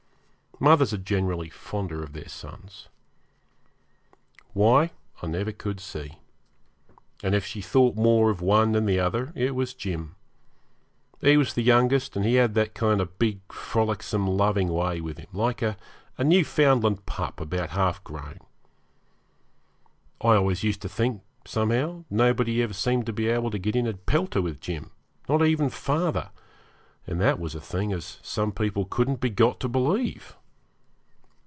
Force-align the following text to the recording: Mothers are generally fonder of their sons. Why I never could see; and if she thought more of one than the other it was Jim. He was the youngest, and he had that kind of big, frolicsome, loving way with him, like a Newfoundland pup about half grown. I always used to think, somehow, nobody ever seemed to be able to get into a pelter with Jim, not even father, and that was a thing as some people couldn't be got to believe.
Mothers 0.63 0.93
are 0.93 0.97
generally 0.99 1.49
fonder 1.49 2.03
of 2.03 2.13
their 2.13 2.27
sons. 2.27 2.87
Why 4.53 4.91
I 5.19 5.25
never 5.25 5.51
could 5.51 5.79
see; 5.79 6.19
and 7.23 7.33
if 7.33 7.43
she 7.47 7.61
thought 7.61 7.95
more 7.95 8.29
of 8.29 8.41
one 8.41 8.73
than 8.73 8.85
the 8.85 8.99
other 8.99 9.33
it 9.33 9.55
was 9.55 9.73
Jim. 9.73 10.13
He 11.19 11.35
was 11.35 11.55
the 11.55 11.63
youngest, 11.63 12.15
and 12.15 12.23
he 12.23 12.35
had 12.35 12.53
that 12.53 12.75
kind 12.75 13.01
of 13.01 13.17
big, 13.17 13.39
frolicsome, 13.51 14.27
loving 14.27 14.67
way 14.67 15.01
with 15.01 15.17
him, 15.17 15.29
like 15.33 15.63
a 15.63 15.77
Newfoundland 16.19 17.07
pup 17.07 17.41
about 17.41 17.71
half 17.71 18.03
grown. 18.03 18.37
I 20.23 20.35
always 20.35 20.61
used 20.63 20.83
to 20.83 20.89
think, 20.89 21.23
somehow, 21.43 22.05
nobody 22.11 22.61
ever 22.61 22.73
seemed 22.75 23.07
to 23.07 23.13
be 23.13 23.29
able 23.29 23.49
to 23.49 23.57
get 23.57 23.75
into 23.75 23.89
a 23.89 23.93
pelter 23.95 24.43
with 24.43 24.61
Jim, 24.61 24.91
not 25.27 25.43
even 25.43 25.71
father, 25.71 26.29
and 27.07 27.19
that 27.19 27.39
was 27.39 27.55
a 27.55 27.59
thing 27.61 27.91
as 27.91 28.19
some 28.21 28.51
people 28.51 28.85
couldn't 28.85 29.21
be 29.21 29.31
got 29.31 29.59
to 29.61 29.67
believe. 29.67 30.37